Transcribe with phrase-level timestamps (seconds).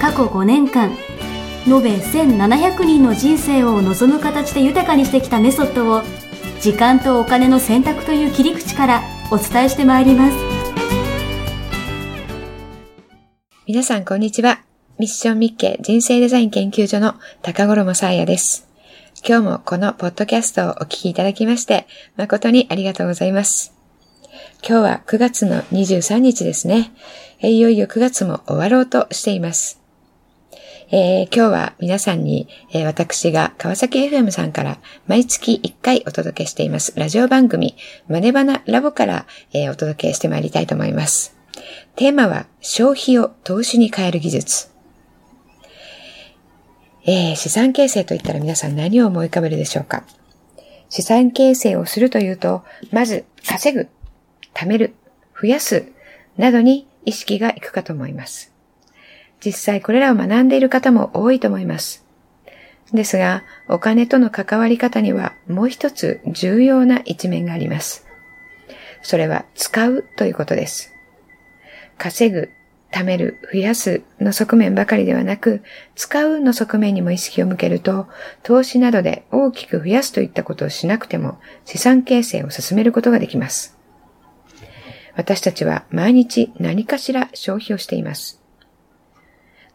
[0.00, 0.96] 過去5年間
[1.66, 6.02] 延べ1700人の人生を望む形で豊かにしてきたメソッドを
[6.60, 10.36] 時間とお金の選択という切り口からお伝えしてまいります
[13.66, 14.62] 皆さんこんにちは
[14.98, 18.66] ミッションミッケ人生デザイン研究所の高頃もサーヤです
[19.22, 23.80] 今日もこのポッドキャストをお聞きいただきまして誠にありがとうございます
[24.66, 26.92] 今日は9月の23日ですね。
[27.42, 29.79] いよいよ9月も終わろうとしています。
[30.92, 37.76] えー、今日は皆さんに、えー、私が川崎 FM さんから毎月1回お届けしていますラジオ番組
[38.08, 41.36] マネバナラボから、えー、お届けしてまいりたいと思います。
[41.94, 44.70] テーマは消費を投資に変える技術。
[47.06, 50.04] えー、資産形成といったら皆さん何を思い浮かべるでしょうか
[50.88, 53.88] 資産形成をするというと、まず稼ぐ
[54.54, 54.96] 貯める、
[55.40, 55.86] 増やす、
[56.36, 58.52] などに意識がいくかと思います。
[59.44, 62.04] 実際これらを学んでいる方も多いと思います。
[62.92, 68.06] ですが、お金との関わり方にはもう一つ重要な一面があります。
[69.02, 70.92] それは使うということです。
[71.96, 72.50] 稼ぐ、
[72.92, 75.62] 貯める、増やすの側面ばかりではなく、
[75.94, 78.08] 使うの側面にも意識を向けると、
[78.42, 83.78] 投資などで大きく増やすといったことをしなくても資産形成を進めることができます。
[85.16, 88.39] 私たちは毎日何かしら消費をしています。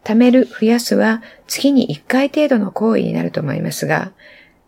[0.06, 4.12] 貯める、増やすは月に1回程度の行為になると思いますが、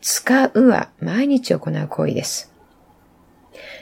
[0.01, 2.53] 使うは毎日行う行為です。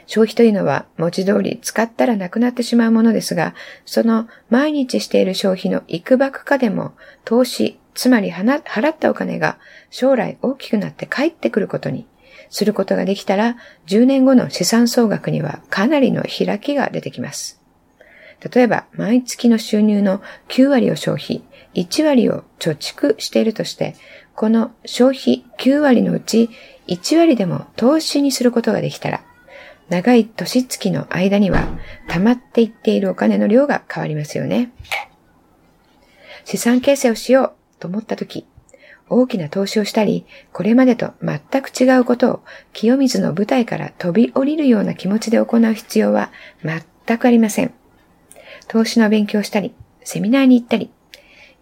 [0.06, 3.54] 消費というのは文字通り使ったらなくなってしまうものですが、
[3.86, 6.92] その毎日している消費の幾ばくかでも
[7.24, 8.60] 投資、つまり払
[8.90, 9.56] ったお金が
[9.88, 12.06] 将来大きくなって帰ってくることに
[12.50, 17.62] することができたら、10年後の資産総額にはかなりの開きが出てきます。
[18.40, 21.42] 例えば、毎月の収入の9割を消費、
[21.74, 23.94] 1割を貯蓄しているとして、
[24.34, 26.50] この消費9割のうち
[26.88, 29.24] 1割でも投資にすることができたら、
[29.88, 31.66] 長い年月の間には
[32.08, 34.72] 溜まっていっているお金の量が変わりますよね。
[36.44, 38.46] 資産形成をしようと思ったとき、
[39.08, 42.40] 大きな投資をしたり、これまでと全く違うことを
[42.72, 46.30] 清水の舞台から飛び降りるような気持ちで行う必要は
[46.64, 47.72] 全くありません。
[48.68, 50.90] 投資の勉強したり、セミナーに行ったり、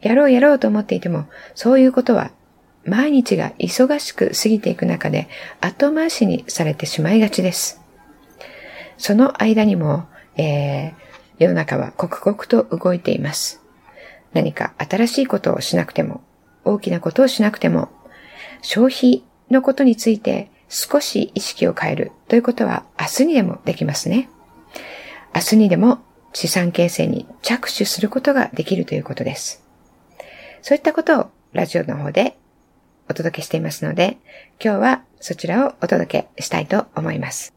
[0.00, 2.30] やろうやろうと思っていても、そういうことは
[2.84, 5.28] 毎日が忙しく過ぎていく中で
[5.60, 7.80] 後回しにされてしまいがちです。
[8.98, 10.06] その間にも、
[10.36, 10.94] えー、
[11.38, 13.62] 世の中は刻々と動いています。
[14.32, 16.22] 何か新しいことをしなくても、
[16.64, 17.88] 大きなことをしなくても、
[18.62, 24.28] 消費のことについて少し意識を変えるということは明日にでもできますね。
[25.34, 26.00] 明日にでも
[26.34, 29.62] 資産形成に着手することができるということです。
[30.62, 32.36] そういったことをラジオの方で
[33.08, 34.18] お届けしていますので、
[34.62, 37.54] 今日はそちらをお届けしたいと思います。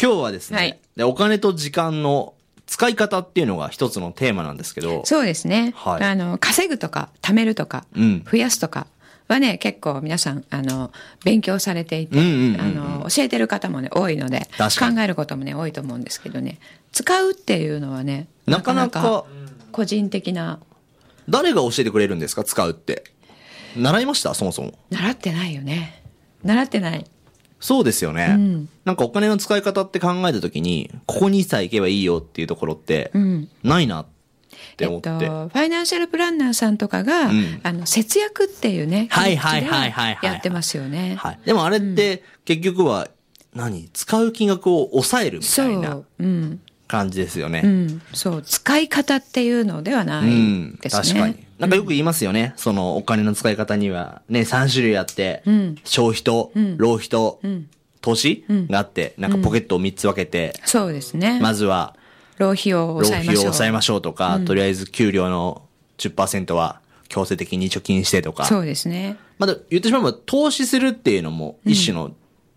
[0.00, 2.34] 今日はですね、はい、お金と時間の
[2.66, 5.04] 使い方っていうのが一つのテーマなんですけど。
[5.04, 5.72] そうですね。
[5.76, 6.02] はい。
[6.02, 8.86] あの、稼ぐとか、貯めるとか、うん、増やすとか
[9.28, 10.92] はね、結構皆さん、あの、
[11.24, 16.58] 勉強されていて、あの、教えてる方もね、多いので、考えることもね、多いと思うんですけどね、
[16.92, 19.24] 使うっていうのはね、なかなか
[19.72, 20.60] 個人的な。
[21.28, 23.04] 誰が教えてくれるんですか、使うって。
[23.76, 24.32] 習いました？
[24.32, 24.78] そもそも。
[24.90, 26.02] 習ってないよね。
[26.44, 27.04] 習ってない。
[27.58, 28.28] そうですよね。
[28.30, 33.10] うん、なんかお金の使い方って考えたときに、ここにさえ行けばいいよっていうところって、
[33.62, 34.15] ないなって
[34.80, 40.18] 思って、えっと、ファイナンシャルプランナーさんとかが、うん、あの、節約っていうね、はいはいはいはい。
[40.22, 41.16] やってますよね。
[41.18, 41.38] はい。
[41.44, 43.08] でもあれって、結局は、
[43.54, 43.88] 何？
[43.92, 46.00] 使う金額を抑えるみたいな。
[46.18, 46.60] うん。
[46.88, 48.02] 感じですよね、うん。
[48.12, 50.38] そう、使い方っていうのではないですね。
[50.38, 51.46] うん、確かに。
[51.58, 52.54] なんかよく言いますよね。
[52.56, 57.40] そのお金の使い方にはね、3種類あって、うん、消費と、浪費と、
[58.02, 61.40] 投資があって、なんかポケットを3つ分けて、そうですね。
[61.40, 61.96] まずは、
[62.38, 63.32] 浪費を抑えましょう。
[63.32, 65.62] 浪費を抑えましょうとか、とりあえず給料の
[65.98, 68.44] 10%は強制的に貯金してとか。
[68.44, 69.16] そうですね。
[69.38, 72.12] まだ言ってしまえば投資するっていうのも一種の、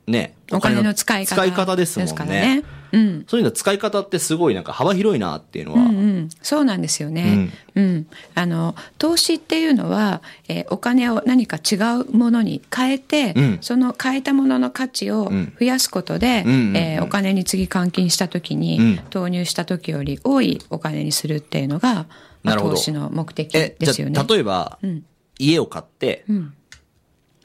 [0.08, 1.36] ね、お金の使い方。
[1.36, 2.64] 使い方ですもんね。
[2.92, 3.26] うん。
[3.28, 5.82] そういうの使い方ってすごいなんか幅広いなっていうのは。
[5.82, 7.50] うんうん、そうなんですよね。
[7.76, 13.58] うん、あの投資っていうのは、えーお金を何か違うものに変えて、うん。
[13.62, 15.54] その変えたものの価値をん。
[15.60, 16.78] 増やすことで、うんうんうん。
[16.78, 18.98] えーお金に次換金した時に、うん。
[19.10, 22.06] 投入した時より多いお金にするっていうのが、
[22.44, 24.20] まあ投資の目的ですよね。
[24.20, 25.04] あ例えば、ん。
[25.40, 26.54] 家を買って、ん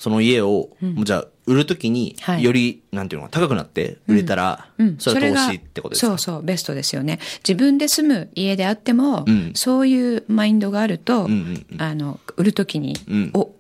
[0.05, 6.07] その家を、もうじゃあ売るときには、いより、なんていうの高くなって売れたら、うん、それは投が資ってことですか？
[6.09, 7.21] そうそう、ベストですよね。
[7.39, 11.27] 自分で住む家であっても、うんそういうマインドがあると、
[11.79, 13.51] あの、売るときに、うんお、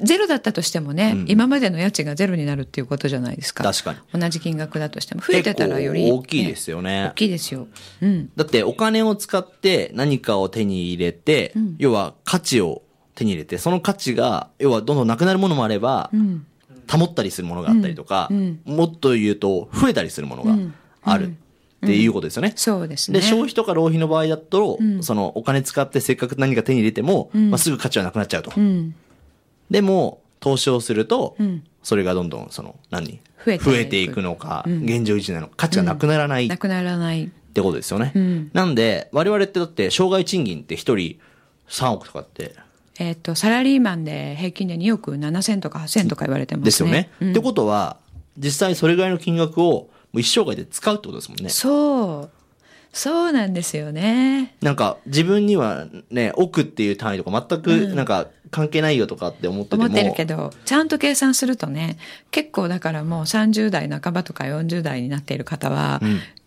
[0.00, 3.62] ゼロだったとしてもね、今までの家賃がゼロになるっていうことじゃないですか。
[3.62, 4.20] 確かに。
[4.20, 5.20] 同じ金額だとしても。
[5.20, 6.10] 増えてたらより。
[6.10, 7.68] 大きいですよね大きいですよ。
[8.02, 8.30] うん。
[8.34, 12.82] だってお金を使って何かを手に入れて、要は価値を
[13.16, 16.10] 手に入れて、その価値が、要はどんどんなくなるものもあれば、
[16.88, 18.30] 保ったりするものがあったりとか、
[18.64, 20.54] もっと言うと増えたりするものが
[21.02, 21.30] あるっ
[21.80, 22.52] ていうことですよね。
[22.54, 23.18] そうですね。
[23.18, 28.52] で、消費とか浪費の場合だと、そのお金使ってせっかく何か手に入れても、まあ、すぐ価値はなくなっちゃうと。
[28.56, 28.94] うん。
[29.70, 31.36] でも、投資をすると、
[31.82, 33.64] それがどんどん、その、何増えていく。
[33.64, 37.30] 増えていくのか、現状維持なのか、価値がなくならないっなくならない。
[37.56, 38.12] てことですよね。
[38.14, 38.50] ん。
[38.52, 41.18] なんで、我々ってだって、障害賃金って一人
[41.68, 42.54] 3億とかって、
[42.98, 46.64] えっ、と、サラリーマンで平均で2億7千とか8千とか言われてますね。
[46.64, 47.10] ですよね。
[47.20, 47.98] うんってことは、
[48.38, 51.48] 実際それぐらいの金額を、もう一生涯で使うってことですもんね。
[51.50, 52.36] そう。
[52.92, 54.56] そうなんですよね。
[54.62, 59.84] なんか、自分にはね、億っていう単位とか全く、なんか、関係ないよとかって思ってても。
[59.84, 61.98] 思ってるけど、ちゃんと計算するとね、
[62.30, 66.00] 結構だからもう30代半ばとか40代になっている方は、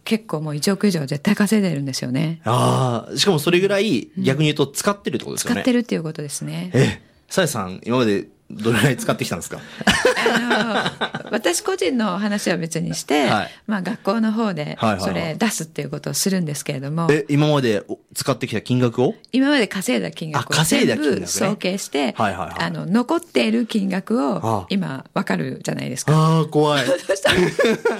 [0.09, 2.41] 結構もう1億以上絶対稼いでるんですよね。
[2.43, 5.57] ああ、しかもそれぐらい、逆に言うと使ってるってことですよね。
[5.57, 6.71] 使ってるっていうことですね。
[6.73, 9.59] え、さやさん、今までどれぐらい使ってきたんですか？
[10.33, 19.15] あの私個人の話は別にして、はいまあ学校の方ではいはいはいそれ出すっていうことをするんですけれども、え、今までお使ってきた金額を？
[19.31, 26.13] 今まで稼いだ金額をあ稼いだ全金額ね部総計して、はいはいはいあの、残っている金額あを今わかるじゃないですか。
[26.13, 26.85] ああ、怖い。
[26.85, 27.39] そしたら、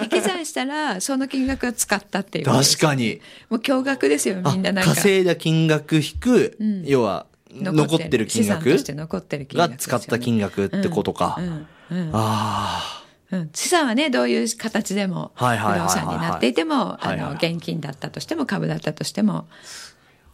[0.04, 2.46] 引き算したら、その金額を使ったっていう。
[2.46, 3.22] 確かに。
[3.50, 4.96] もう驚愕ですよ、あみんななんか。
[4.96, 8.72] 稼いだ金額引く、要は、残ってる金額？
[8.72, 11.38] として残ってる金額が使った金額ってことか。
[11.40, 19.48] うんうんあうん、資産はね、どういう形でも、不動産になっていても、あの、現金だったとしても、株だったとしても。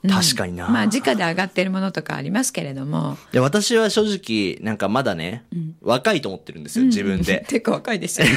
[0.05, 0.69] あ、確かにな。
[0.69, 3.17] まあ、時価で上がっているものとかありますけれども。
[3.33, 5.43] で私は正直、なんかまだね、
[5.81, 7.45] 若いと思ってるんですよ、自分で。
[7.49, 8.33] 結構若いですよね。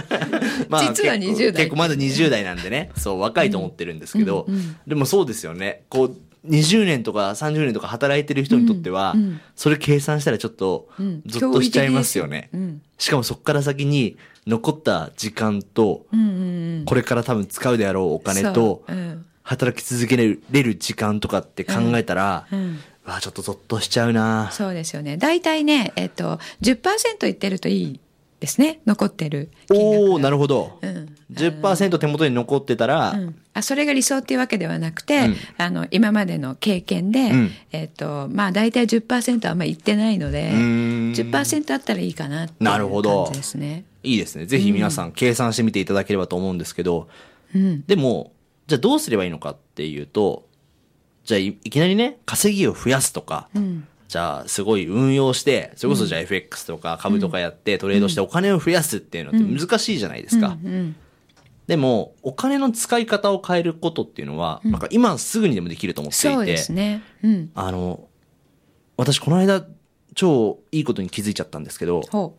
[0.70, 4.46] まあ実は結構20代結構まだ20代なんでね、そう、若いと思ってるんですけど、
[4.86, 5.82] でもそうですよね。
[5.88, 6.16] こう、
[6.48, 9.14] 20年とか30年とか働いてる人にとっては、
[9.54, 12.50] それ計算したらちょっと、んゾッとしちゃいますよね。
[12.52, 14.16] うんしかもそこから先に
[14.46, 16.84] 残った時間と、うんうんうん。
[16.84, 25.16] これから多分使うであろうお金とそううん、働き続けれる時間とかって考えたら、うんうんわあちょっとゾッとしちゃうなそうですよね。
[25.16, 28.00] 大体ね、えっと、10%いってるといい
[28.38, 28.78] ですね。
[28.86, 29.50] 残ってる。
[29.72, 30.78] おおなるほど。
[30.80, 35.36] うん10%手元に残ってたら、うんあそれが理想っていうわけではなくて、うん。
[35.58, 37.50] あの今までの経験で、うん。
[37.72, 41.12] えっ、とまあ大体10%はあんまりいってないのでうーん。
[41.12, 43.24] 10%あったらいいかなっていうなるほど。
[43.24, 43.84] 感じですね。
[44.02, 44.46] いいですね。
[44.46, 47.08] ぜひ皆さん計算してみていただければと思うんですけど、
[47.54, 48.32] うん、でも、
[48.66, 50.48] じゃあどうすればいいのかっていうと、
[51.24, 53.86] じゃあいいきなりね、稼ぎを増やすとか、ん。
[54.08, 60.58] じゃあすごい運用して、それこそじゃあ FX とか株とかやってトレードしてお金を増やすっていうのって難しいじゃないですか。
[60.62, 60.96] うん
[61.72, 67.02] でも、お金の使い方を変えることっていうのは、なんか今すぐにでもできると思っていて、そうですね。
[67.24, 68.08] うん、あの、
[68.98, 69.64] 私この間
[70.14, 72.36] 超いいことに気づいちゃったんですけど、ほ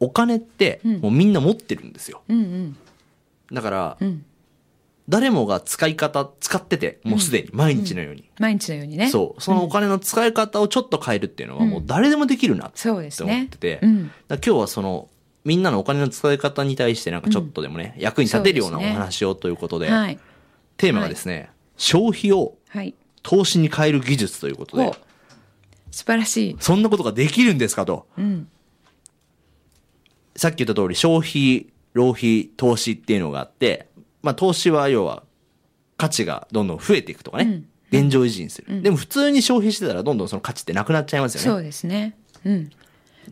[0.00, 2.22] お金ってもうみんな持ってるんですよ。
[2.28, 2.34] う。
[2.34, 2.76] うんうん
[3.52, 4.24] だから、うん。
[5.08, 8.28] 誰もが使い方、使ってて、もうすでに、毎日のように。
[8.40, 9.08] 毎日のようにね。
[9.08, 9.40] そう。
[9.40, 15.08] そのお金の使い方をちょっと変えるっていうのは、もう誰でもできるなって思ってて、うんだから今日はその、
[15.44, 20.18] みんなのお金の使い方に対してなんかちょっとでもね、役に立てるようなお話をということで、はい。
[20.76, 22.94] テーマがですね、消費をはい。
[23.22, 24.92] 投資に変える技術ということで。
[25.90, 26.56] 素晴らしい。
[26.60, 28.06] そんなことができるんですかと。
[28.18, 28.48] うん。
[30.36, 33.88] さっき言った通り、消費、浪費、投資っていうのがあって、
[34.22, 35.22] まあ投資は要は
[35.96, 41.44] 価値がどんどん増えていくとかね、現状維持にする、でも普通に消費してたらどんどんその価値ってなくなっちゃいますよね。
[41.44, 42.16] そうですね。
[42.44, 42.70] うん。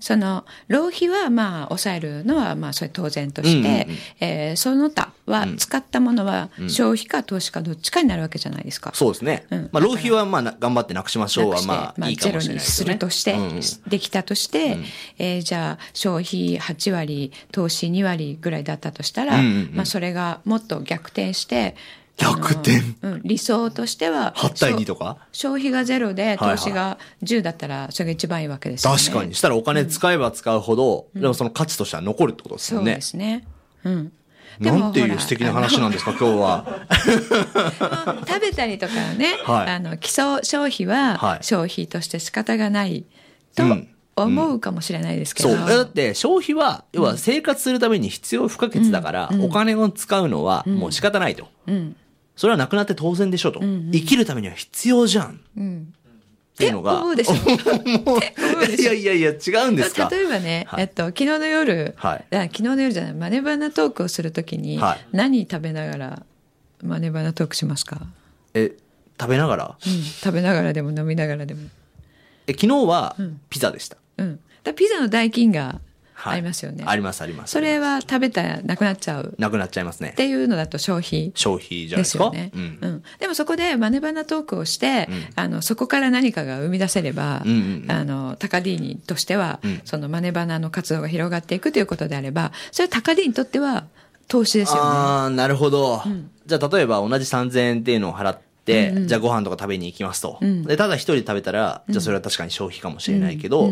[0.01, 8.91] その、浪費はまあ抑えるのはまあそれ当然として、うんうんうん、えー、その他は使ったものは消費か投資かどっちかになるわけじゃないですか。
[8.95, 9.47] そうですね。
[9.51, 12.87] うん、まあ浪費はまあ頑張ってなくしましょうはまあいいかもしれないですね。
[12.87, 14.85] ゼロにするとして、うんうん、できたとして、うん、
[15.19, 21.77] えー、じゃあ消費8割、投資2割ぐらいだったとしたら、うんうんうん、まあそれがもっと逆転して、
[22.23, 25.17] 逆転、うん、理想としては8対2とか？
[25.33, 29.35] 消費がゼロで投資が10だったらそれが一番いいわけですよね、確かに。
[29.35, 32.93] したらお金使えば使うほど、うん、でもその価値としては残るってことですよね。
[32.93, 33.47] そうですね。
[33.85, 34.13] うん。
[34.61, 36.87] なんていう素敵な話なんですか、今日は。
[38.29, 43.07] 食べたりとかね、はい、あの、基礎消費は消費として仕方がない
[43.57, 43.65] と
[44.15, 45.49] 思うかもしれないですけど。
[45.49, 45.69] うん、そう。
[45.69, 51.49] だって消費は、要は生活するために必要不可欠だから、お金を使うのはもう仕方ないと。
[51.67, 51.97] うん
[52.37, 55.41] それはなくなって当然でしょと、うんうん、生きるためには必要じゃん。
[55.57, 55.95] うん、
[56.55, 57.03] っていうのが。
[57.05, 57.35] うでしょ？
[57.35, 60.09] いやいやいや、違うんですか？
[60.11, 66.23] 例えばね、はい、えっと、昨日の夜、はい、昨日の夜じゃない、マネバナトークをするときに、はい、何食べながら
[66.83, 68.01] マネバナトークしますか？
[68.55, 68.73] え、
[69.21, 71.61] 食べながら、うん、食べながらでも飲みながらでも。
[72.47, 73.17] え、昨日は
[73.51, 73.97] ピザでした。
[74.17, 74.41] うん。
[74.65, 75.81] だピザの代金が
[76.31, 76.85] ありますよね。
[76.87, 77.53] ありますあります。
[77.53, 79.35] それは食べたらなくなっちゃう。
[79.39, 80.11] なくなっちゃいますね。
[80.11, 81.33] っていうのだと消費。
[81.35, 82.31] 消費じゃないですか。
[82.31, 82.51] ですよね。
[82.55, 82.79] うん。
[82.81, 93.87] うん、でもそこでマネバナトークをして、うん、あの、そこから何かが生み出せれば、うんあの、タカディーニとしては、うん、そのマネバナの活動が広がっていくということであれば、それはタカディーニにとっては
[94.29, 94.81] 投資ですよね。
[94.83, 96.03] ああ、なるほど。
[96.47, 100.39] じゃあ例えば同じ3000円っていうのを払って、じゃあご飯とか食べに行きますと。
[100.41, 103.71] で、ただ一人食べたら、じゃあそれは確かに消費かもしれないけど、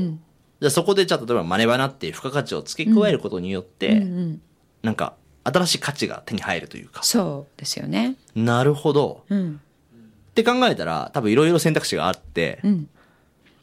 [0.61, 4.43] じゃあそこでじゃあ例えばマネバナっていう付加価値を付け加えることによって、うんうんうん、
[4.83, 5.15] なんか
[5.45, 7.03] 新しい価値が手に入るというか。
[7.03, 8.17] そうですよね。
[8.35, 9.25] なるほど。
[9.31, 9.61] うん、
[10.31, 12.89] って考えたら多分いろいろ選択肢があって、うん、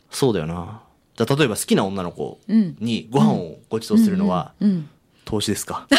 [0.09, 0.81] そうだよな。
[1.15, 4.53] じゃあ例えば好きな女の子にご飯をご馳走するのは、
[5.27, 5.85] 投資ですか？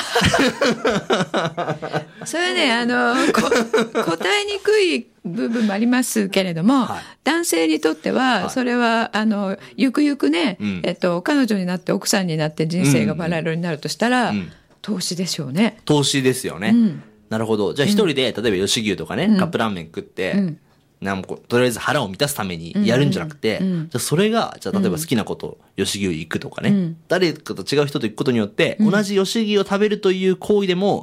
[2.24, 15.76] それね、あの、答えにくい部分もありますけれども、はい、男性にとっては、それは、あの、ゆくゆくね、うん、えっと、彼女になって奥さんになって人生がバラ色になるとしたら、うん、投資でしょうね。
[15.84, 16.70] 投資ですよね。
[16.74, 17.74] うん、なるほど。
[17.74, 20.54] じゃあ一人で、例えば吉牛とかね、カップラーメン食って、
[21.00, 23.66] なんとりあえず腹を満たすためにやるんじゃなくて、うん。
[23.66, 31.02] うん、じゃそれが、じゃあ例えば好きなこと、吉牛行くとかね、うん、誰かと違う人と行くことによって、同じ吉牛を食べるという行為でも、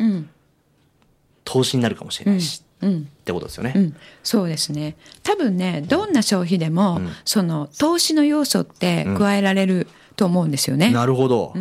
[1.46, 2.90] 投資になるかもしれないし、っ
[3.24, 4.98] てことですよね、そうですね。
[5.24, 9.88] 多分ね、どんな消費でも、その投資の要素って加えられる
[10.18, 10.92] と思うんですよね。
[10.92, 11.54] なるほど。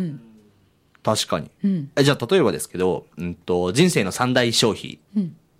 [1.03, 1.49] 確かに。
[1.95, 4.99] じゃあ例えばですけど、うんと、人生の三大消費。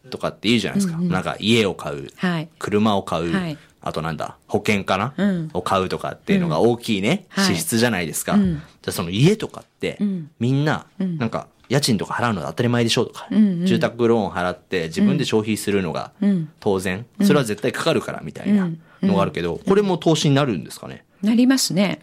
[0.10, 0.98] とかって言うじゃないですか。
[0.98, 8.34] うんうん、なんか家を買う、はい、車を買う、はい、あとなんだ、保険かな、うん、を買うとかっていうのが大きいね、うん、支出じゃないですか。
[8.34, 8.58] はい、じゃ
[8.88, 10.00] あその家とかって、
[10.40, 16.12] みんな、なんか、家賃とか払うのが当たり前でしょうとか、うんうん、住宅ローン払って自分で消費するのが
[16.60, 18.70] 当然、それは絶対かかるからみたいな
[19.02, 21.06] のがあるけど、これも投資になるんですかね？
[21.24, 22.02] なりますね。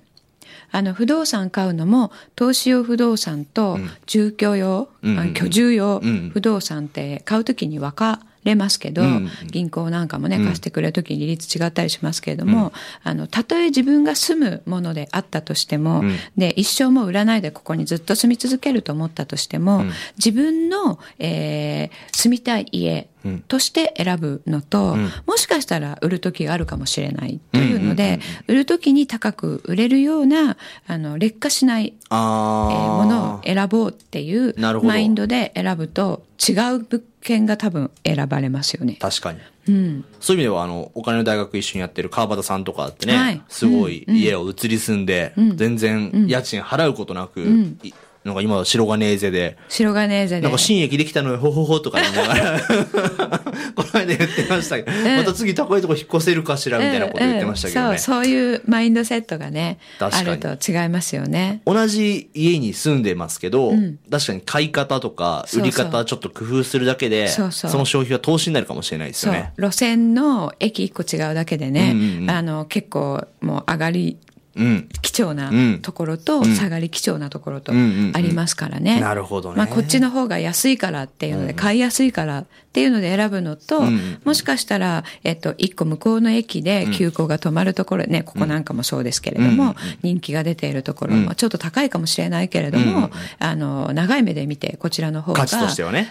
[0.73, 6.01] あの、不動産買うのも、投資用不動産と住居用、うん、居住用
[6.33, 12.73] 不動産って買うときに分かれますけど、うん、銀行なんかもね、貸してくれるときに利率違ったりしますけれども、うん、
[13.11, 19.85] あの、たとえ自分が住むものであったとしても、うん、で、一生も売らないでここにずっと住み続けると思ったとしても、
[20.17, 23.09] 自分の、えー、住みたい家
[23.49, 38.97] として選ぶのと、もしかしたら売る時があるかもしれないというので、売る時に高く売れるような、あの、劣化しない、えー、ものを選ぼうっていうマインドで選ぶと違う物件が多分選ばれますよね。
[39.01, 39.39] 確かに。
[39.69, 47.79] うん、そういう意味では、あの、お金の大学一緒にやってる川端さんとかってね、はい、すごい家を移り住んで、うん、全然家賃払うことなく、うん
[48.25, 49.57] なんか今は白金ーゼで。
[49.69, 50.43] 白金ーゼで。
[50.43, 52.61] なんか新駅できたのよ、ほほほとか言いながら
[53.75, 57.99] この間言ってましたけど、また次高いとこ引っ越せるかしらみたいなこと言ってましたけどね。
[57.99, 61.63] そう、そういうマインドセットがね、あると違いますよね。
[61.67, 69.53] 同じ家に住んでますけど、うん、確かに買い方とか売り方ちょっと工夫するだけで、その消費は投資になるかもしれないですよね。
[69.59, 79.01] 路線の駅一個違うだけでね、うんうんうん、あの、結構もう上がりうん、貴重なところと、下がり貴重なところとありますからね。
[79.01, 79.57] なるほどね。
[79.57, 83.83] まあこっちの方が安いからっていうので、買いやすいからっていうので選ぶのと、
[84.25, 95.41] もしかしたら、えっと、一個向こうの駅で急行が止まるところ、ね、ここなんかもそうですけれども、人気が出ているところもちょっと高いかもしれないけれども、あの、長い目で見てこちらの方が。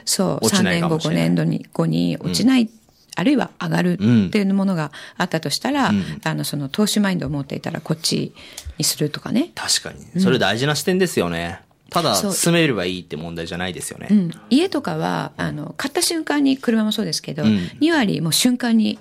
[0.05, 1.35] そう、3年後、5年
[1.73, 2.69] 後に落ちない
[3.15, 8.33] あるいは上がるっていうものがあったとしたら、うん、あの、その投資マインドを持っていたらこっち
[8.77, 9.51] にするとかね。
[9.55, 10.21] 確かに。
[10.21, 11.61] それ大事な視点ですよね。
[11.91, 14.07] ただ、住めればいいって問題じゃないですよね。
[14.09, 17.49] うん、家とかは、あの、買った瞬間に、車もそうですけど、うん、
[17.81, 18.97] 2割もう瞬間に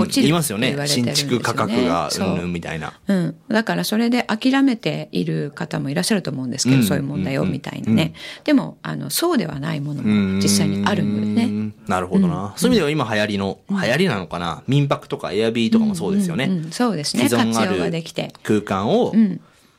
[0.00, 0.76] 落ちる、言いますよね。
[0.88, 2.92] 新築価格がうんぬんみたいな。
[3.06, 3.36] うん。
[3.48, 8.14] だからそれで諦めている方もいらっしゃると思うんですけど、そういう問題をみたいなね。
[8.42, 11.46] でも、あの、そうではないものも実際にあるのでね。
[11.86, 12.52] なるほどな。
[12.56, 14.62] そういう意味では今流行りの、流行りなのかな？
[14.66, 16.64] 民泊とかエアビーとかもそうですよね。
[16.70, 17.28] そうですね。
[17.28, 18.32] 活用ができて。
[18.42, 19.12] 空間を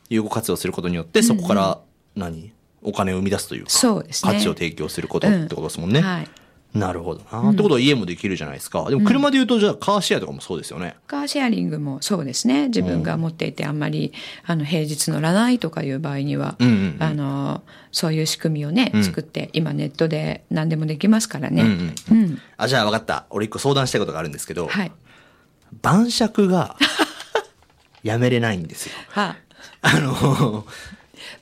[0.08, 1.78] 有効活用することによって、そこから
[2.14, 2.52] 何？
[2.82, 4.32] お金を生み出すというか、そうですね。
[4.32, 6.00] 価値を提供することってことですもんね。
[6.00, 6.28] うん、はい。
[6.78, 7.50] なるほどな。
[7.50, 8.88] ってことは家もできるじゃないですか。
[8.88, 10.96] でも車で言うと、じゃあカーシェアとかもそうですよね。
[11.06, 12.66] カーシェアリングもそうですね。
[12.68, 14.12] 自分が持っていてあんまり、
[14.44, 21.62] あの、平日乗らないとかいう場合には、うんうんうん、あの、そういう仕組みをね、作って、今ネットで何でもできますからね。
[21.62, 22.40] うん、うん、うん。
[22.56, 23.26] あ、じゃあ分かった。
[23.30, 24.92] 俺一個相談したいことがあるんですけど、はい。
[25.82, 26.76] 晩酌が、
[28.02, 28.92] やめれないんですよ。
[29.08, 29.36] は
[29.82, 30.66] あ、あの、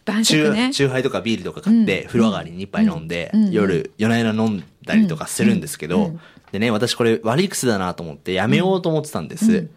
[0.04, 0.70] 晩酌ね。
[0.72, 6.12] チューハイとかビールとか買って、風呂上がりに一杯飲んで、夜、夜な夜な飲んだりとかするんですけど、
[6.52, 9.68] でね、私これ悪い癖だなと思ってやめようと思ってたんです。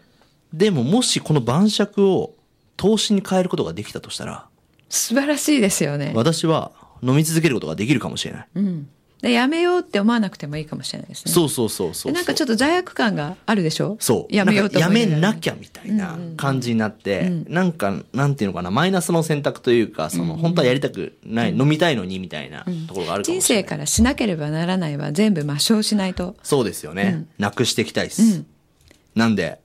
[0.52, 2.34] でももしこの晩酌を
[2.76, 4.46] 投資に変えることができたとしたら、
[4.88, 6.12] 素晴らしいですよね。
[6.14, 8.48] 私は飲み続けることができるかもしれない。
[8.54, 8.88] うん。
[9.20, 11.32] でやめようって思わなくてもいいかもしれないですね。
[11.32, 13.96] そうそうそうそうなんかちょっと罪悪感があるでしょ？
[13.98, 14.34] そう。
[14.34, 23.40] やめようとやめなきゃみたいな感じになって、うんうん、なんか、なんていうのかな、マイナスの選択というか、その、本当はやりたくない、うん、飲みたいのにみたいなところがあるかもしれない。
[23.40, 26.36] 人生からしなければならないは全部抹消しないと。
[26.44, 27.26] そうですよね。
[27.38, 28.44] なくしていきたいです。
[29.16, 29.58] なんで、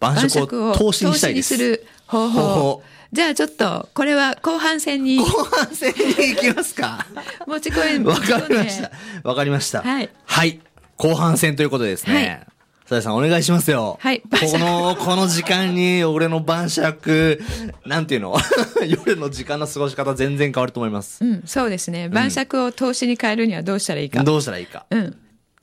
[0.00, 1.56] 晩酌を投資にしたいです。
[1.56, 2.82] る方法。
[3.12, 5.18] じゃあちょっと、これは後半戦に。
[5.18, 7.06] 後半戦に行きますか
[7.46, 8.90] 持ち込み、わかりました。
[9.22, 9.82] わかりました。
[9.82, 10.10] はい。
[10.24, 10.60] はい。
[10.96, 12.14] 後半戦ということですね。
[12.14, 12.46] はい
[12.86, 13.98] さやさんお願いしますよ。
[14.00, 14.20] はい。
[14.20, 17.42] この、この時間に俺の晩酌、
[17.84, 18.36] なんていうの？
[18.86, 21.24] 夜の時間の過ごし方全然変わると思います。
[21.24, 22.08] うん、そうですね。
[22.08, 24.22] 晩酌を投資に変えるにはどうしたらいいか。
[24.22, 24.86] どうしたらいいか。
[24.88, 25.16] うん。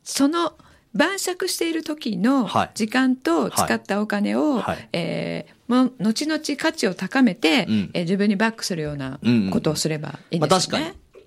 [0.03, 0.53] その、
[0.93, 4.61] 晩酌している時の時間と使ったお金を、はい。
[4.61, 9.19] はい、えー、も後々価値を高めて、うん、えー、自分にバックするような
[9.51, 10.39] ことをすればいいんですね。
[10.39, 10.85] まあ、確かに。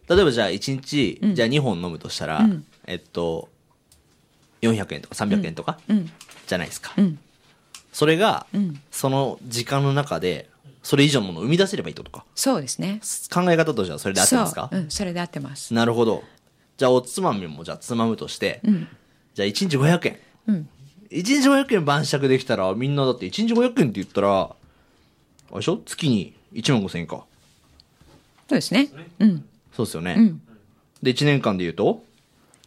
[0.09, 3.49] 例えばじゃあ1日、じゃあ2本飲むとしたら、うん、えっと、
[4.63, 5.79] 400円とか300円とか、
[6.47, 6.95] じゃないですか。
[7.93, 8.47] それが、
[8.93, 10.49] その時間の中で、
[10.83, 12.25] それ以上のものを生み出せればいいとか。
[12.37, 13.01] そうですね。
[13.33, 14.69] 考え方としてはそれで合ってますか？
[14.71, 15.75] うん、それで合ってます。
[15.75, 16.23] なるほど。
[16.77, 18.89] じゃあおつまみもじゃあつまむとして、うん、
[19.37, 20.19] じゃあ1日500円。
[20.49, 20.69] うん。
[21.11, 24.55] 1日500円晩酌できたら、みんなだって1日500円って言ったら、あ
[25.53, 25.77] れでしょ？
[25.85, 27.17] 月に1万5000円か。
[27.17, 27.25] そ
[28.49, 28.89] うですね。
[29.19, 29.45] うん。
[29.75, 30.15] そうですよね。
[30.17, 30.41] うん。
[31.03, 32.03] で、1年間で言うと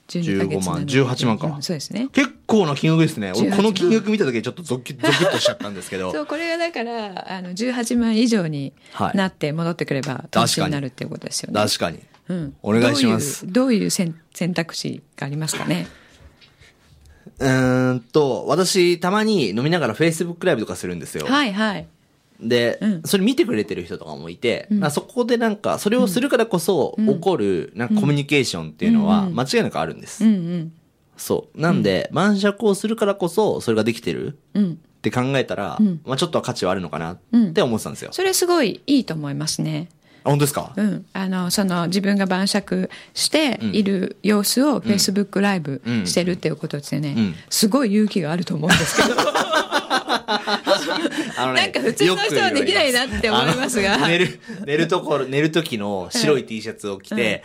[0.10, 2.08] ？15万、18万か、うん、そうですね。
[2.12, 3.32] 結構な金額ですね。
[3.36, 6.12] 俺この金額見た時ちょっとゾキゾキッとしちゃったんですけど。
[6.14, 8.74] そう、これがだから、あの、18万以上に
[9.16, 11.60] なって戻ってくれば、投資になるっていうことですよね。
[11.60, 12.00] 確かに。
[12.28, 12.56] うん。
[12.62, 13.46] お願いします。
[13.52, 14.14] どういう選
[14.54, 15.88] 択肢がありますかね？
[17.40, 17.50] う
[17.94, 21.26] んと、私、たまに飲みながら Facebook ライブとかするんですよ。
[21.26, 21.88] はいはい。
[22.42, 30.24] で、うん、それ見てくれてる人とかもいて、うん、そこでなんか、それをするからこそ起こる、なんかコミュニケーションっていうのは間違いなくあるんです。
[30.24, 30.74] うんうん、
[31.18, 31.62] そう。
[31.62, 34.62] なんで、晩酌をするからこそ、それができてるっ
[35.02, 37.18] て考えたら、まあちょっと価値はあるのかなっ
[37.54, 38.12] て思ってたんですよ。
[38.14, 39.90] それすごいいいと思いますね。
[40.30, 40.72] 本当ですか？
[40.76, 41.06] うん。
[41.14, 47.16] あの、その自分が晩酌している様子を Facebook ライブしてるっていうことですよね。
[47.50, 49.16] すごい勇気があると思うんですけど。
[51.42, 54.08] あのね、なんか普通の人はできないなって思いますが。
[54.08, 57.44] 寝る、寝るところ、寝る時の白い T シャツを着て、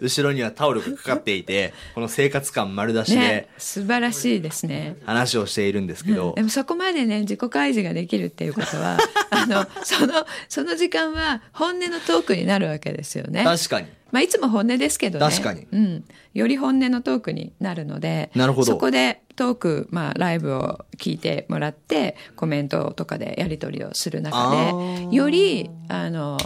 [0.00, 4.96] 後ろにはタオルがかかっていて、この生活感丸出しで、ね、素晴らしいですね。
[5.04, 8.98] 話をしているんですけど、うん、でもそこまでね、自己開示ができるっていうことは、
[9.30, 13.44] あの、その、その時間は本音のトークになるわけですよね。
[13.44, 13.88] 確かに。
[14.14, 15.26] まあ、いつも本音ですけどね。
[15.28, 15.66] 確かに。
[15.72, 16.04] うん。
[16.34, 18.66] より本音のトークになるので、なるほど。
[18.66, 26.36] そこでトーク、まあ、ライブを聞いてもらって、コメントとかでやり取りをする中で、より、あの、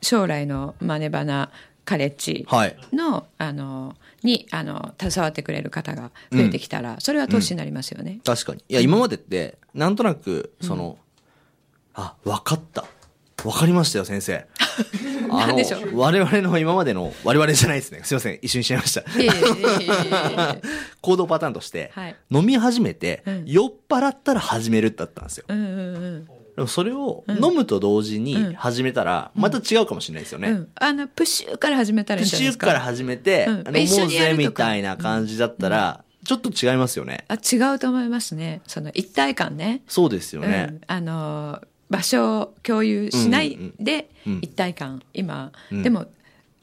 [0.00, 1.50] 将来のマネバナ
[1.84, 8.20] カレッジの、はい、あの、に、あの、携わってくれる方が増えてきたら、うん、それは投資になりますよね、うん。
[8.20, 8.64] 確かに。
[8.68, 10.96] いや、今までって、なんとなく、その、
[11.96, 12.84] うん、あ、わかった。
[13.44, 14.46] わかりましたよ、先生。
[15.40, 15.56] あの、
[15.94, 18.00] 我々の今までの、我々じゃないですね。
[18.04, 19.02] すいません、一緒にしちゃいました。
[21.00, 25.44] 行動パターンとして、はい、飲み始めて、うん、酔っ払ったら始めるだったんですよ。
[25.48, 30.50] うんうんうんでもそれを飲むと同時に始めたら、また違うかもしれないですよね。
[30.50, 37.24] うん、あの、プッシュから始めたらいいプッシュから始めて、飲もうぜみたいな感じだったら、ちょっと違いますよね。
[37.28, 38.60] あ違うと思いますね。
[38.66, 39.82] その一体感ね。
[39.88, 40.68] そうですよね。
[40.70, 41.60] うん、あの、
[41.92, 44.08] 場所を共有しないで
[44.40, 46.06] 一体感、今、でも、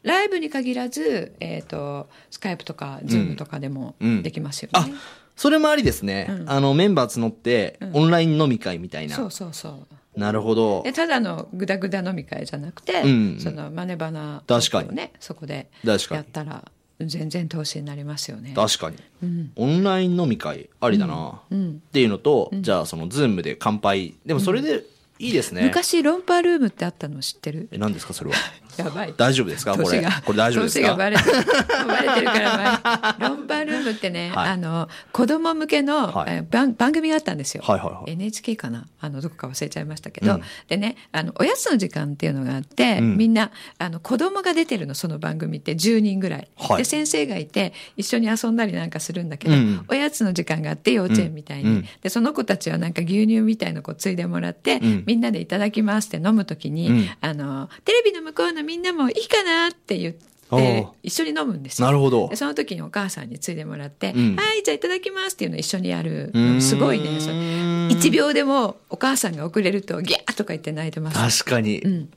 [0.01, 4.79] ライブに限らず、えっ、ー、と、 Skype とか、 Zoom とかでもできますよね。
[4.87, 4.99] うん、あ、
[5.35, 6.27] それもありですね。
[6.29, 9.15] うん、あの、メンバー募って、オンライン飲み会みたいな。
[9.15, 10.19] そうそうそう。
[10.19, 10.83] なるほど。
[10.95, 18.53] ただのグダグダ飲み会じゃなくて、うん、そのマネバナをね、そこでやったら、全然投資になりますよね。
[18.55, 18.97] 確かに。
[19.23, 21.41] うん、オンライン飲み会ありだな。
[21.49, 24.15] うん、っていうのと、じゃあそのズームで乾杯。
[24.25, 24.83] でもそれで
[25.19, 25.63] いいですね。
[25.63, 27.67] 昔ロンパールームってあったの知ってる？
[27.71, 28.37] え、何ですかそれは？
[28.77, 29.13] やばい。
[29.15, 29.73] 大丈夫ですか？
[29.73, 30.05] これ。
[30.25, 30.89] これ大丈夫ですか？
[30.89, 31.31] がバレてる。
[31.87, 37.63] バレてるからロンパールームってね、はい、あの、子供向けの、はい、番番組があったんですよ。
[37.65, 38.85] はいはいはい、NHK かな？
[39.01, 46.47] あの、どこか忘れちゃいましたけど、うん、でね、あの、おやつの時間っていうのがあって、うん、みんな、あの、子供が出てるの、その番組って10人ぐらい。
[46.57, 51.85] はい、で、先生がいて、一緒に遊んだりなんかするんだけど、うん、おやつの時間があって、幼稚園みたいに。
[52.01, 61.87] で、その子たちはなんか牛乳みたいのこうついでもらって、みんなでいただきますって飲むときに、あの、テレビの向こうのみんなもいいかなって言って、一緒に飲むんですよ。
[61.87, 62.29] なるほど。
[62.35, 66.31] その時にお母さんについでもらって、うん、はい、じゃあいただきますっていうのを一緒にやる。
[66.61, 67.19] すごいね。
[67.19, 71.43] そ1秒でもお母さんが遅れるとギャーとか言って泣いてます。
[71.43, 71.81] 確かに。
[71.81, 72.09] うん、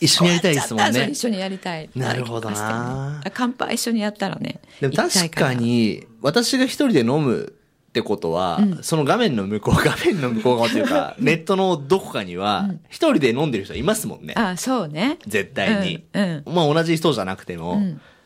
[0.00, 1.08] 一緒にやりたいですもんね。
[1.12, 1.88] 一緒にやりたい。
[1.94, 3.22] なるほどな。
[3.32, 4.60] 乾杯一緒にやったらね。
[4.80, 7.54] でも確かに、私が一人で飲む
[7.92, 14.32] ってことは、うん、その画面の向こう、画面の向こう側というか、 ネットのどこかには、一人で飲んでる人いますもんね。
[14.34, 15.18] あそうね。
[15.26, 16.02] 絶対に。
[16.14, 17.82] うん、まあ同じ人じゃなくても、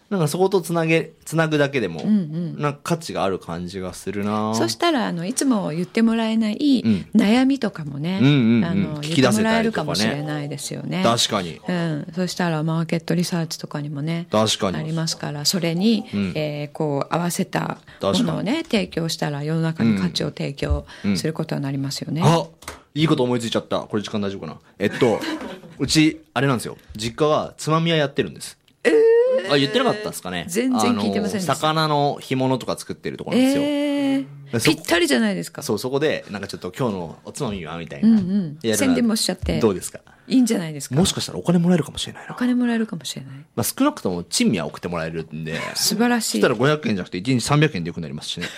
[0.09, 11.03] なんかそことつなげ、つなぐだけでも、うんうん、なんか価値がある感じがするなそしたら、あの、いつも言ってもらえない悩みとかもね、うんうんうん、あの、言ってもらえるかもしれないですよね。
[11.03, 11.61] 確かに。
[11.69, 12.07] うん。
[12.15, 14.77] そしたら、マーケットリサーチとかにもね、確かに。
[14.77, 22.21] ありますから、それに、うん、えー、こう、合わせたものをね、提供したら、世の中に価値を提供することになりますよね。
[22.21, 22.47] うんうん、あ
[22.95, 23.81] いいこと思いついちゃった。
[23.81, 24.59] これ時間大丈夫かな？
[24.79, 25.21] えっと、
[25.81, 26.79] うち、あれなんですよ。
[26.95, 28.57] 実家はつまみ屋やってるんです。
[29.47, 30.45] えーあ、言ってなかったですかね。
[30.49, 33.63] 全然聞いてません魚の干物とか作ってるところなんですよ。
[33.65, 35.63] えー、ぴったりじゃないですか。
[35.63, 38.09] そう、そこで、なんかちょっと今日のおつまみはみたいな。
[38.09, 38.77] うんうん。
[38.77, 39.59] 宣伝もしちゃって。
[39.61, 40.01] どうですか？
[40.29, 40.97] いいんじゃないですか？
[40.97, 42.33] もしかしたらお金もらえるかもしれないな。
[42.35, 43.35] お金もらえるかもしれない。
[43.55, 45.61] まあ少なくとも珍味は送ってもらえるんで。
[45.75, 46.31] 素晴らしい。
[46.33, 48.47] そしたら500円じゃなくて1日300円でよくなりますしね。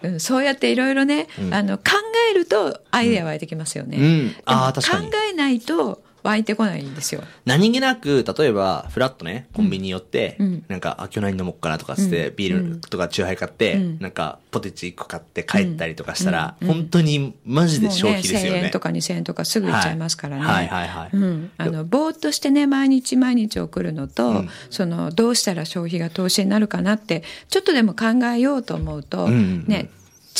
[0.00, 1.84] うん、そうやっていろいろね、うん、あの、考
[2.30, 3.96] えるとアイデア湧いてきますよね。
[3.96, 4.36] うん。
[4.44, 5.06] あ、確かに。
[5.10, 7.22] 考えないと、湧いてこないんですよ。
[7.46, 18.50] 何気なく、例えば、フラットね、コンビニ寄って、うん、なんか、あ、今日何飲もうかなとかつって、うん、ビールとかチューハイ買って、うん、なんか、ポテチ1個買って帰ったりとかしたら、本当にマジで消費ですよね。
[18.50, 20.42] ね1000円とか2000円とかすぐいっちゃいますからね。
[20.42, 21.50] はい、はい、はいはいうん。
[21.56, 29.90] あの、ぼーっとしてね、毎日毎日送るのと、その、どうしたら消費が投資になるかなって、ちょっとでも考えようと思うと、ね、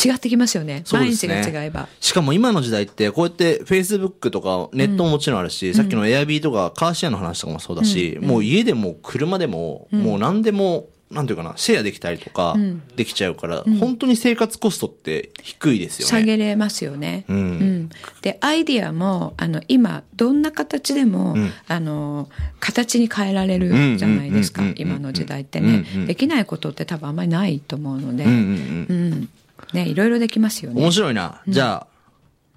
[0.04, 0.84] 違ってきますよね。
[0.92, 1.88] 毎日が違えば。
[2.00, 12.54] しかも今の時代って、こうやって Facebook とかネットももちろんあるし、うん、さっきの Airb とかカーシェアの話とかもそうだし、うん、もう家でも車でも、もう何でも、なんていうかな、シェアできたりとか、
[12.94, 16.10] できちゃうから、うん、本当に生活コストって低いですよね。
[16.10, 17.24] 下げれますよね。
[17.28, 17.36] うん。
[17.36, 22.28] うん、で、アイディアも、あの、今、どんな形でも、うん、あの、
[22.60, 25.86] 形に変えられるじゃないですか、今の時代ってね。
[26.06, 29.28] できないことって多分あんまりないと思うので、うん。
[29.72, 30.80] ね、いろいろできますよね。
[30.80, 31.42] 面白いな。
[31.48, 31.98] じゃあ、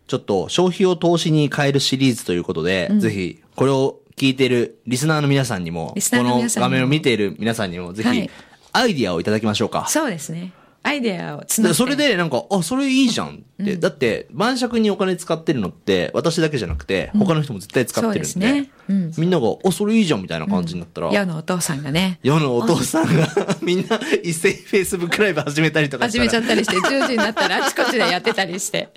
[0.08, 8.30] ちょっと消費を投資に変えるシリーズということで、うん、ぜひ、これを聞いているリスナーの皆さんにも、この画面を見ている皆さんにも、ぜひ、
[8.74, 9.88] アイディアをいただきましょうか。
[9.88, 10.54] そうですね。
[10.84, 13.74] アイデアをつなそれでなんか、あ、それいいじゃんって。
[13.74, 18.50] うん、だって、晩酌にお金使ってるのって、私だけじゃなくて、他の人も絶対使ってるんで。
[18.50, 18.70] うん、ね。
[18.90, 21.12] うん、みんなが、あ、それいいじゃんみたいな感じになったら。
[21.12, 22.20] 世のお父さんがね。
[22.24, 23.28] 世のお父さんが、
[23.62, 28.90] みんな一斉にフェイスブックライブ始めたりとか始めちゃったりして、10時になったらあちこちでやってたりして。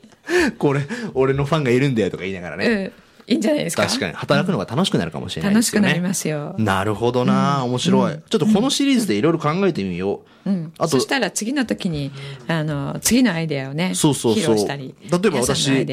[0.58, 2.66] これ、俺のファンがいるんだよとか言いながらね。
[2.98, 3.86] うんいいんじゃないですか？
[3.86, 4.14] 確かに。
[4.14, 5.88] 働くのが楽しくなるかもしれないですよね。
[5.88, 6.54] 楽しくなりますよ。
[6.58, 10.50] なるほどな、面白い、ちょっとこのシリーズでいろいろ考えてみよう。
[10.50, 10.72] うん。
[10.78, 10.88] あと。
[10.88, 12.10] そしたら次の時に、
[12.48, 14.42] あの、次のアイデアをね、そうそうそう。
[14.42, 14.94] 披露したり。
[15.02, 15.86] 例えば私、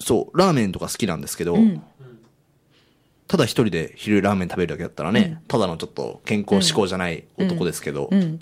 [0.00, 1.56] そう、ラーメンとか好きなんですけど、
[3.28, 8.38] ただ一人で昼ラーメン食べるだけだったらね、ただのちょっと健康志向じゃない男ですけど、じ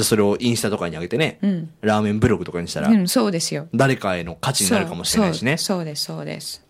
[0.00, 1.38] ゃそれをインスタとかに上げてね、
[1.82, 3.68] ラーメンブログとかにしたら、うん、そうですよ。
[3.74, 5.58] 誰かへの価値になるかもしれないしね。
[5.58, 6.65] そうです、そうです。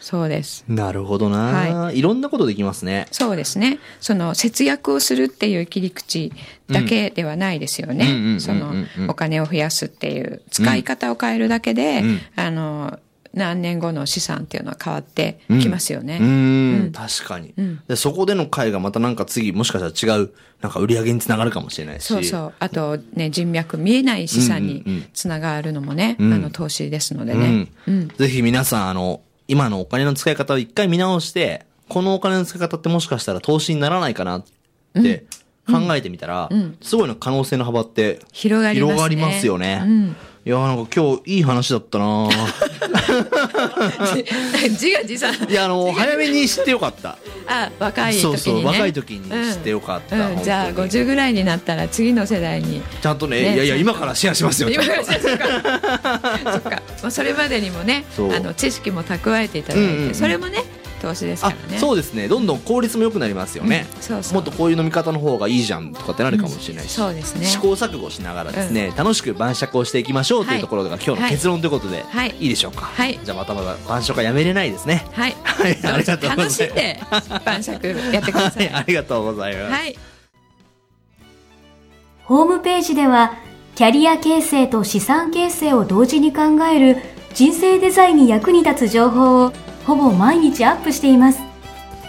[0.00, 0.64] そうです。
[0.68, 1.98] なるほどな、はい。
[1.98, 3.06] いろんなことできますね。
[3.10, 3.78] そうですね。
[4.00, 6.32] その節約をするっていう切り口
[6.68, 8.38] だけではないですよね。
[8.40, 8.72] その
[9.08, 12.98] お金を増やすっていう使い方を変えるだけで、うん、あの、
[13.32, 16.18] 何年後の資産っていうのは変わってきますよね。
[16.20, 16.28] うん、う
[16.88, 17.54] ん確かに、
[17.86, 17.96] で。
[17.96, 22.04] そこでの会がまたなんか次、もしかしたら違う、なんか売り上げにつながるかもしれないし。
[22.04, 22.52] そうそう。
[22.58, 27.68] あとね、人脈見えない資産につながるのもね、うんうん、あの、投資ですのでね。
[27.86, 34.44] うん、ぜひ皆さん、あの、今のお金の使い方を一回見直して、このお金の使い方ってもしかしたら投資にならないかなっ
[34.94, 35.24] て
[35.66, 36.48] 考えてみたら、
[36.80, 40.14] すごいの可能性の幅って広がります、ね、広がりますよね。
[40.50, 42.26] いやなんか今日いい話だったな。
[44.68, 45.32] 自画自賛。
[45.48, 47.18] いやあの早めに知ってよかった。
[47.46, 50.38] あ若い時に、ね、そうそう若い時に知ってよかった、うん。
[50.38, 52.82] うん、じゃあ50ぐらいになったら次の世代に。
[53.00, 55.46] ちゃんとね、ね、いやいや今からシェアしますよ今からシェアするか
[56.52, 56.70] そっか、
[57.02, 60.64] まあ、それまでにもねあの知識も蓄えていただいて、うんうん、それもね
[61.00, 61.78] 投資ですからね。
[61.78, 62.28] そうですね。
[62.28, 64.34] どんどん効率も良くなりますよね、うん、そうそう。
[64.34, 67.46] もっとこういう飲み方の方がいいじゃんとかってなるかもしれないし、うん、そうですね。
[67.46, 75.06] 試行錯誤しながらですね、うん、楽しく晩酌をしていきましょうというところが今日の結論ということで、はい、いいでしょうか、はい、じゃあまたまた晩酌はやめれないですね。
[75.12, 76.62] はい、はい、 ありがとうございます。
[76.62, 77.00] 楽しんで
[77.44, 79.98] 晩酌やってください、 はい、ありがとうございます、はい、
[82.24, 83.34] ホームページでは
[83.74, 86.96] キャリア形成と資産形成を同時に考える
[87.32, 89.52] 人生デザインに役に立つ情報を
[89.90, 91.40] ほぼ毎日アップしています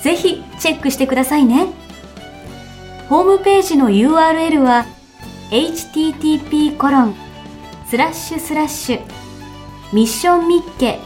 [0.03, 1.67] ぜひチェックしてくださいね。
[3.09, 4.85] ホームページの URL は
[5.49, 7.15] http コロン
[7.87, 9.01] スラッシュスラッシュ
[9.93, 10.99] ミッションミッケ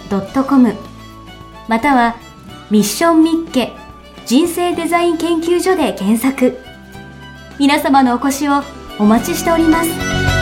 [0.44, 0.74] .com
[1.70, 2.18] または
[2.70, 3.72] ミッションミッケ
[4.26, 6.58] 人生デザイン研究所で検索
[7.58, 8.62] 皆様のお越しを
[9.00, 10.35] お待ちしております。